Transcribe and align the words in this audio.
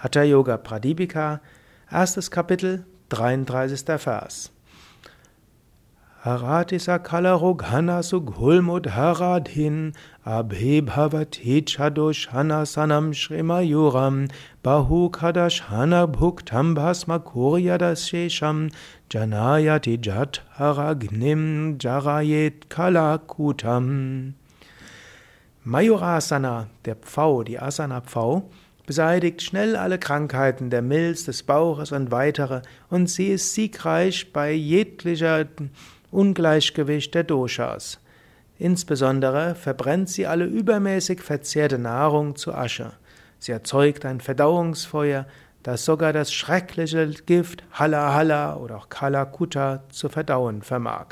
Hatha 0.00 0.24
Yoga 0.24 0.56
Pradipika, 0.58 1.40
erstes 1.90 2.30
Kapitel, 2.30 2.84
33. 3.08 3.98
Vers. 3.98 4.50
Harati 6.24 6.78
sakala 6.78 7.36
roghana 7.36 7.98
sughulmudharadhin 8.06 9.96
abhebhavati 10.24 11.62
chadoshana 11.62 12.62
sanam 12.62 13.12
shrimayuram 13.12 14.30
bahukadashana 14.62 16.06
bhuktam 16.06 16.76
bhasma 16.76 17.18
kuryadashesham 17.18 18.70
janayati 19.10 19.98
jat 20.00 20.38
haragnim 20.58 21.76
jarayet 21.76 22.68
kalakutam 22.68 24.34
Mayurasana, 25.66 26.68
der 26.84 26.94
Pfau, 26.94 27.42
die 27.44 27.58
Asana-Pfau, 27.58 28.44
beseitigt 28.88 29.42
schnell 29.42 29.76
alle 29.76 29.98
Krankheiten 29.98 30.70
der 30.70 30.80
Milz, 30.80 31.26
des 31.26 31.42
Bauches 31.42 31.92
und 31.92 32.10
weitere, 32.10 32.62
und 32.88 33.10
sie 33.10 33.26
ist 33.26 33.52
siegreich 33.52 34.32
bei 34.32 34.50
jeglicher 34.50 35.44
Ungleichgewicht 36.10 37.14
der 37.14 37.24
Doshas. 37.24 38.00
Insbesondere 38.56 39.54
verbrennt 39.54 40.08
sie 40.08 40.26
alle 40.26 40.46
übermäßig 40.46 41.20
verzehrte 41.20 41.78
Nahrung 41.78 42.34
zu 42.34 42.54
Asche. 42.54 42.92
Sie 43.38 43.52
erzeugt 43.52 44.06
ein 44.06 44.22
Verdauungsfeuer, 44.22 45.26
das 45.62 45.84
sogar 45.84 46.14
das 46.14 46.32
schreckliche 46.32 47.10
Gift 47.26 47.64
Halla 47.72 48.14
Halla 48.14 48.56
oder 48.56 48.78
auch 48.78 48.88
Kalakuta 48.88 49.82
zu 49.90 50.08
verdauen 50.08 50.62
vermag. 50.62 51.08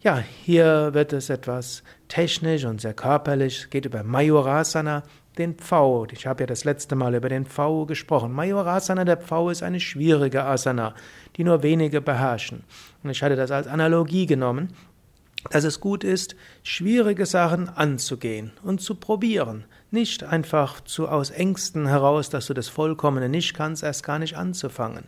Ja, 0.00 0.22
hier 0.44 0.94
wird 0.94 1.12
es 1.12 1.28
etwas 1.28 1.82
technisch 2.06 2.64
und 2.66 2.80
sehr 2.80 2.94
körperlich. 2.94 3.68
Geht 3.68 3.84
über 3.84 4.04
Majorasana, 4.04 5.02
den 5.38 5.54
Pfau. 5.54 6.06
Ich 6.10 6.26
habe 6.26 6.42
ja 6.42 6.46
das 6.46 6.64
letzte 6.64 6.96
Mal 6.96 7.14
über 7.14 7.28
den 7.28 7.46
Pfau 7.46 7.86
gesprochen. 7.86 8.32
Majorasana, 8.32 9.04
der 9.04 9.16
Pfau, 9.16 9.50
ist 9.50 9.62
eine 9.62 9.80
schwierige 9.80 10.44
Asana, 10.44 10.94
die 11.36 11.44
nur 11.44 11.62
wenige 11.62 12.00
beherrschen. 12.00 12.64
Und 13.02 13.10
ich 13.10 13.22
hatte 13.22 13.36
das 13.36 13.50
als 13.50 13.66
Analogie 13.66 14.26
genommen, 14.26 14.68
dass 15.50 15.64
es 15.64 15.80
gut 15.80 16.04
ist, 16.04 16.34
schwierige 16.62 17.24
Sachen 17.24 17.68
anzugehen 17.68 18.52
und 18.62 18.80
zu 18.80 18.96
probieren. 18.96 19.64
Nicht 19.90 20.24
einfach 20.24 20.80
zu 20.80 21.08
aus 21.08 21.30
Ängsten 21.30 21.86
heraus, 21.86 22.28
dass 22.28 22.46
du 22.46 22.54
das 22.54 22.68
Vollkommene 22.68 23.28
nicht 23.28 23.54
kannst, 23.54 23.82
erst 23.82 24.02
gar 24.02 24.18
nicht 24.18 24.36
anzufangen 24.36 25.04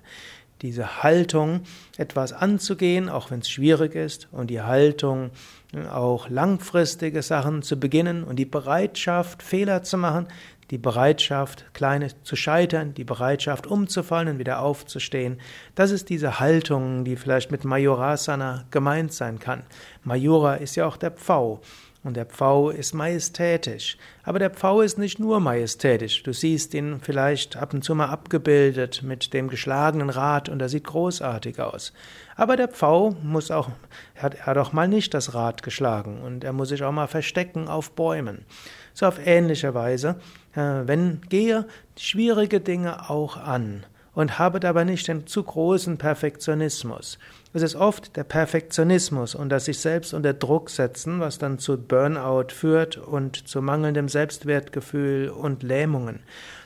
diese 0.62 1.02
Haltung, 1.02 1.62
etwas 1.96 2.32
anzugehen, 2.32 3.08
auch 3.08 3.30
wenn 3.30 3.40
es 3.40 3.50
schwierig 3.50 3.94
ist, 3.94 4.28
und 4.32 4.48
die 4.48 4.62
Haltung, 4.62 5.30
auch 5.90 6.28
langfristige 6.28 7.22
Sachen 7.22 7.62
zu 7.62 7.78
beginnen 7.78 8.24
und 8.24 8.36
die 8.36 8.44
Bereitschaft, 8.44 9.42
Fehler 9.42 9.82
zu 9.82 9.96
machen, 9.98 10.26
die 10.70 10.78
Bereitschaft, 10.78 11.64
kleine 11.74 12.08
zu 12.22 12.36
scheitern, 12.36 12.94
die 12.94 13.04
Bereitschaft, 13.04 13.66
umzufallen 13.66 14.28
und 14.28 14.38
wieder 14.38 14.60
aufzustehen. 14.60 15.40
Das 15.74 15.90
ist 15.90 16.08
diese 16.08 16.38
Haltung, 16.38 17.04
die 17.04 17.16
vielleicht 17.16 17.50
mit 17.50 17.64
Majorasana 17.64 18.66
gemeint 18.70 19.12
sein 19.12 19.38
kann. 19.38 19.64
Majora 20.04 20.54
ist 20.54 20.76
ja 20.76 20.86
auch 20.86 20.96
der 20.96 21.10
Pfau. 21.10 21.60
Und 22.02 22.16
der 22.16 22.24
Pfau 22.24 22.70
ist 22.70 22.94
majestätisch. 22.94 23.98
Aber 24.22 24.38
der 24.38 24.48
Pfau 24.48 24.80
ist 24.80 24.96
nicht 24.96 25.18
nur 25.18 25.38
majestätisch. 25.38 26.22
Du 26.22 26.32
siehst 26.32 26.72
ihn 26.72 26.98
vielleicht 27.02 27.56
ab 27.56 27.74
und 27.74 27.84
zu 27.84 27.94
mal 27.94 28.08
abgebildet 28.08 29.02
mit 29.02 29.34
dem 29.34 29.48
geschlagenen 29.48 30.08
Rad 30.08 30.48
und 30.48 30.62
er 30.62 30.70
sieht 30.70 30.84
großartig 30.84 31.60
aus. 31.60 31.92
Aber 32.36 32.56
der 32.56 32.68
Pfau 32.68 33.14
muss 33.22 33.50
auch, 33.50 33.68
hat, 34.16 34.46
hat 34.46 34.56
auch 34.56 34.72
mal 34.72 34.88
nicht 34.88 35.12
das 35.12 35.34
Rad 35.34 35.62
geschlagen 35.62 36.22
und 36.22 36.42
er 36.42 36.54
muss 36.54 36.70
sich 36.70 36.82
auch 36.82 36.92
mal 36.92 37.06
verstecken 37.06 37.68
auf 37.68 37.90
Bäumen. 37.90 38.46
So 38.94 39.04
auf 39.04 39.24
ähnliche 39.26 39.74
Weise, 39.74 40.16
äh, 40.54 40.82
wenn 40.86 41.20
gehe 41.28 41.66
schwierige 41.98 42.60
Dinge 42.60 43.10
auch 43.10 43.36
an 43.36 43.84
und 44.14 44.38
habe 44.38 44.60
dabei 44.60 44.84
nicht 44.84 45.08
den 45.08 45.26
zu 45.26 45.42
großen 45.42 45.98
Perfektionismus. 45.98 47.18
Es 47.52 47.62
ist 47.62 47.76
oft 47.76 48.16
der 48.16 48.24
Perfektionismus 48.24 49.34
und 49.34 49.48
das 49.48 49.64
sich 49.64 49.78
selbst 49.78 50.14
unter 50.14 50.32
Druck 50.32 50.70
setzen, 50.70 51.20
was 51.20 51.38
dann 51.38 51.58
zu 51.58 51.76
Burnout 51.76 52.48
führt 52.52 52.96
und 52.96 53.48
zu 53.48 53.62
mangelndem 53.62 54.08
Selbstwertgefühl 54.08 55.28
und 55.28 55.62
Lähmungen. 55.62 56.20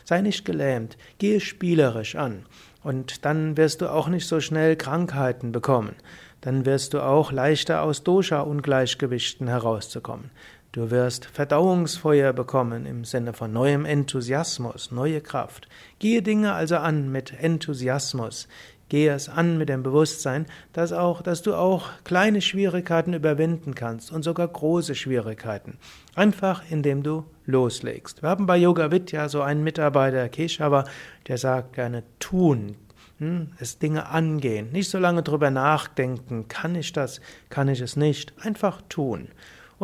Sei 0.05 0.21
nicht 0.21 0.45
gelähmt, 0.45 0.97
gehe 1.19 1.41
spielerisch 1.41 2.17
an 2.17 2.45
und 2.83 3.25
dann 3.25 3.57
wirst 3.57 3.81
du 3.81 3.91
auch 3.91 4.09
nicht 4.09 4.27
so 4.27 4.41
schnell 4.41 4.77
Krankheiten 4.77 5.53
bekommen. 5.53 5.97
Dann 6.43 6.67
wirst 6.67 6.93
du 6.93 7.01
auch 7.01 7.33
leichter 7.33 7.83
aus 7.83 8.05
Dosha-Ungleichgewichten 8.05 9.49
herauszukommen. 9.49 10.31
Du 10.75 10.91
wirst 10.91 11.27
Verdauungsfeuer 11.27 12.33
bekommen 12.33 12.85
im 12.85 13.05
Sinne 13.05 13.33
von 13.33 13.53
neuem 13.53 13.85
Enthusiasmus, 13.85 14.91
neue 14.91 15.21
Kraft. 15.21 15.69
Gehe 16.01 16.21
Dinge 16.21 16.53
also 16.53 16.79
an 16.79 17.13
mit 17.13 17.33
Enthusiasmus. 17.33 18.49
Gehe 18.89 19.13
es 19.13 19.29
an 19.29 19.57
mit 19.57 19.69
dem 19.69 19.85
Bewusstsein, 19.85 20.47
dass 20.73 20.93
auch, 20.93 21.23
dass 21.23 21.43
du 21.43 21.55
auch 21.55 21.91
kleine 22.03 22.41
Schwierigkeiten 22.43 23.15
überwinden 23.15 23.77
kannst 23.77 24.11
und 24.11 24.25
sogar 24.25 24.49
große 24.49 24.97
Schwierigkeiten. 24.97 25.79
Einfach 26.17 26.65
indem 26.69 27.05
du 27.05 27.25
loslegst. 27.47 28.23
Wir 28.25 28.31
haben 28.31 28.47
bei 28.47 28.57
Yoga 28.57 28.91
Vidya 28.91 29.29
so 29.29 29.43
einen 29.43 29.63
Mitarbeiter, 29.63 30.29
Keshava, 30.29 30.87
der 31.29 31.39
sagt 31.39 31.75
gerne 31.75 32.03
tun, 32.19 32.75
hm, 33.19 33.53
es 33.61 33.79
Dinge 33.79 34.09
angehen, 34.09 34.73
nicht 34.73 34.91
so 34.91 34.99
lange 34.99 35.23
drüber 35.23 35.53
nachdenken, 35.53 36.49
kann 36.49 36.75
ich 36.75 36.93
das, 36.93 37.21
kann 37.49 37.69
ich 37.69 37.81
es 37.81 37.95
nicht, 37.95 38.35
einfach 38.45 38.83
tun 38.89 39.29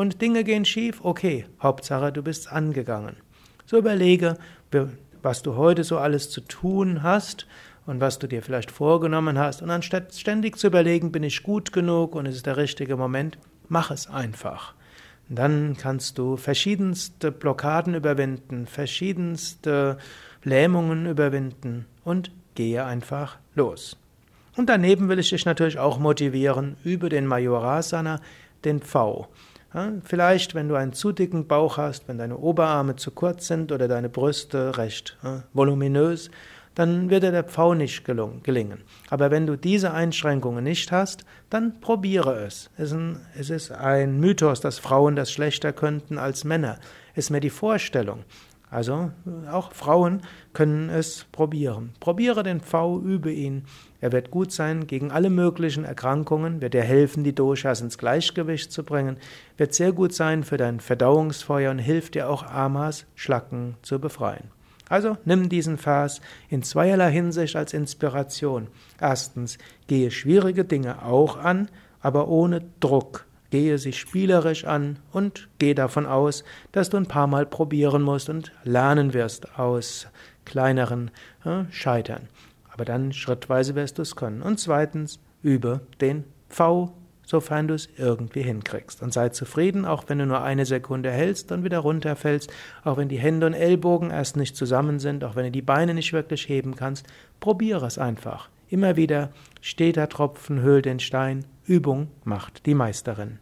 und 0.01 0.23
Dinge 0.23 0.45
gehen 0.45 0.65
schief, 0.65 1.01
okay, 1.03 1.45
Hauptsache 1.63 2.11
du 2.11 2.23
bist 2.23 2.51
angegangen. 2.51 3.17
So 3.67 3.77
überlege, 3.77 4.39
was 5.23 5.43
du 5.43 5.57
heute 5.57 5.85
so 5.85 5.99
alles 5.99 6.31
zu 6.31 6.41
tun 6.41 7.03
hast 7.03 7.47
und 7.85 8.01
was 8.01 8.19
du 8.19 8.27
dir 8.27 8.43
vielleicht 8.43 8.71
vorgenommen 8.71 9.39
hast 9.39 9.61
und 9.61 9.69
anstatt 9.69 10.15
ständig 10.15 10.57
zu 10.57 10.69
überlegen, 10.69 11.13
bin 11.13 11.23
ich 11.23 11.43
gut 11.43 11.75
genug 11.75 12.15
und 12.15 12.25
ist 12.25 12.37
es 12.37 12.43
der 12.43 12.57
richtige 12.57 12.97
Moment, 12.97 13.37
mach 13.69 13.91
es 13.91 14.09
einfach. 14.09 14.73
Und 15.29 15.39
dann 15.39 15.77
kannst 15.77 16.17
du 16.17 16.39
verschiedenste 16.39 17.31
Blockaden 17.31 17.95
überwinden, 17.95 18.67
verschiedenste 18.67 19.99
Lähmungen 20.43 21.05
überwinden 21.05 21.85
und 22.05 22.33
gehe 22.55 22.87
einfach 22.87 23.37
los. 23.55 23.99
Und 24.57 24.71
daneben 24.71 25.11
will 25.11 25.19
ich 25.19 25.29
dich 25.29 25.45
natürlich 25.45 25.79
auch 25.79 25.99
motivieren, 25.99 26.79
über 26.85 27.11
den 27.11 27.27
Majorasana, 27.27 28.19
den 28.65 28.81
V. 28.81 29.29
Vielleicht, 30.05 30.55
wenn 30.55 30.69
du 30.69 30.75
einen 30.75 30.93
zu 30.93 31.13
dicken 31.13 31.47
Bauch 31.47 31.77
hast, 31.77 32.09
wenn 32.09 32.19
deine 32.19 32.37
Oberarme 32.39 32.97
zu 32.97 33.13
kurz 33.13 33.47
sind 33.47 33.71
oder 33.71 33.87
deine 33.87 34.09
Brüste 34.09 34.77
recht 34.77 35.17
voluminös, 35.53 36.31
dann 36.75 37.11
wird 37.11 37.25
dir 37.25 37.33
der 37.33 37.45
Pfau 37.45 37.75
nicht 37.75 38.05
gelingen. 38.05 38.83
Aber 39.11 39.31
wenn 39.31 39.47
du 39.47 39.57
diese 39.57 39.93
Einschränkungen 39.93 40.65
nicht 40.65 40.93
hast, 40.93 41.25
dann 41.51 41.81
probiere 41.81 42.45
es. 42.45 42.71
Es 42.77 43.51
ist 43.51 43.73
ein 43.73 44.19
Mythos, 44.19 44.61
dass 44.61 44.79
Frauen 44.79 45.17
das 45.17 45.31
schlechter 45.31 45.73
könnten 45.73 46.19
als 46.19 46.45
Männer. 46.45 46.79
Ist 47.15 47.31
mir 47.31 47.41
die 47.41 47.51
Vorstellung. 47.51 48.25
Also 48.71 49.11
auch 49.51 49.73
Frauen 49.73 50.23
können 50.53 50.91
es 50.91 51.27
probieren. 51.33 51.91
Probiere 51.99 52.45
den 52.45 52.61
V, 52.61 53.01
übe 53.01 53.33
ihn. 53.33 53.65
Er 54.01 54.13
wird 54.13 54.31
gut 54.31 54.53
sein 54.53 54.87
gegen 54.87 55.11
alle 55.11 55.29
möglichen 55.29 55.85
Erkrankungen, 55.85 56.61
wird 56.61 56.75
dir 56.75 56.83
helfen, 56.83 57.25
die 57.25 57.35
Doshas 57.35 57.81
ins 57.81 57.99
Gleichgewicht 57.99 58.71
zu 58.71 58.85
bringen, 58.85 59.17
wird 59.57 59.75
sehr 59.75 59.93
gut 59.93 60.15
sein 60.15 60.45
für 60.45 60.57
dein 60.57 60.79
Verdauungsfeuer 60.79 61.73
und 61.73 61.81
hilft 61.81 62.15
dir 62.15 62.29
auch 62.29 62.45
Amas, 62.45 63.07
Schlacken 63.17 63.75
zu 63.83 63.99
befreien. 63.99 64.51
Also 64.89 65.17
nimm 65.25 65.49
diesen 65.49 65.77
Vers 65.79 66.21
in 66.49 66.63
zweierlei 66.63 67.11
Hinsicht 67.11 67.57
als 67.57 67.75
Inspiration. 67.75 68.69
Erstens, 69.01 69.59
gehe 69.87 70.11
schwierige 70.11 70.65
Dinge 70.65 71.05
auch 71.05 71.37
an, 71.37 71.69
aber 72.01 72.29
ohne 72.29 72.63
Druck. 72.81 73.27
Gehe 73.51 73.79
sie 73.79 73.93
spielerisch 73.93 74.65
an 74.65 74.99
und 75.13 75.49
geh 75.59 75.75
davon 75.75 76.07
aus, 76.07 76.45
dass 76.73 76.91
du 76.91 76.97
ein 76.97 77.07
paar 77.07 77.27
Mal 77.27 77.47
probieren 77.47 78.03
musst 78.03 78.31
und 78.31 78.53
lernen 78.63 79.13
wirst 79.13 79.59
aus 79.59 80.07
kleineren 80.45 81.11
äh, 81.45 81.65
Scheitern. 81.71 82.29
Aber 82.73 82.85
dann 82.85 83.13
schrittweise 83.13 83.75
wirst 83.75 83.99
du 83.99 84.03
es 84.03 84.17
können. 84.17 84.43
Und 84.43 84.59
zweitens, 84.61 85.19
übe 85.43 85.81
den 86.01 86.25
V, 86.49 86.93
sofern 87.25 87.69
du 87.69 87.75
es 87.75 87.89
irgendwie 87.97 88.43
hinkriegst. 88.43 89.03
Und 89.03 89.13
sei 89.13 89.29
zufrieden, 89.29 89.85
auch 89.85 90.05
wenn 90.09 90.19
du 90.19 90.27
nur 90.27 90.43
eine 90.43 90.67
Sekunde 90.67 91.11
hältst 91.11 91.53
und 91.53 91.65
wieder 91.65 91.79
runterfällst, 91.79 92.53
auch 92.85 92.97
wenn 92.97 93.09
die 93.09 93.19
Hände 93.19 93.47
und 93.47 93.55
Ellbogen 93.55 94.11
erst 94.11 94.37
nicht 94.37 94.57
zusammen 94.57 94.99
sind, 94.99 95.25
auch 95.25 95.37
wenn 95.37 95.45
du 95.45 95.51
die 95.51 95.63
Beine 95.63 95.95
nicht 95.95 96.13
wirklich 96.13 96.49
heben 96.49 96.75
kannst. 96.75 97.07
Probiere 97.39 97.87
es 97.87 97.99
einfach. 97.99 98.49
Immer 98.71 98.95
wieder, 98.95 99.31
steter 99.61 100.09
Tropfen 100.09 100.61
höhlt 100.61 100.85
den 100.85 101.01
Stein, 101.01 101.45
Übung 101.65 102.07
macht 102.23 102.67
die 102.67 102.75
Meisterin. 102.75 103.41